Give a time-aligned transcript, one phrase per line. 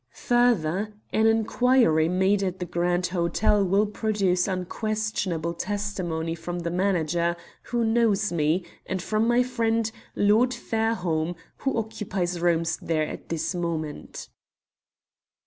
[0.31, 7.35] Further, an inquiry made at the Grand Hotel will produce unquestionable testimony from the manager,
[7.65, 13.53] who knows me, and from my friend, Lord Fairholme, who occupies rooms there at this
[13.53, 14.29] moment."